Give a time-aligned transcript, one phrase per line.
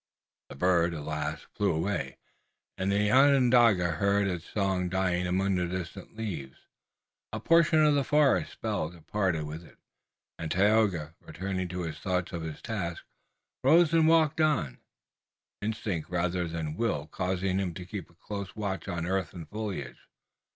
[0.49, 2.17] The bird at last flew away
[2.75, 6.57] and the Onondaga heard its song dying among the distant leaves.
[7.31, 9.77] A portion of the forest spell departed with it,
[10.39, 13.03] and Tayoga, returning to thoughts of his task,
[13.63, 14.79] rose and walked on,
[15.61, 20.07] instinct rather than will causing him to keep a close watch on earth and foliage.